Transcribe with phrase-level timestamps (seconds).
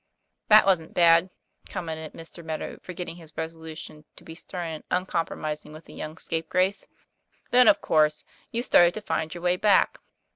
[0.47, 1.29] "That wasn't bad,"
[1.69, 2.43] commented Mr.
[2.43, 6.87] Meadow, for getting his resolution to be stern and uncompromising with the young scapegrace.'
[7.51, 9.99] Then, of course, you started to find your way back."